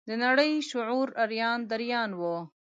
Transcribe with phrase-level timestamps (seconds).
[0.09, 2.21] د نړۍ شعور اریان دریان و.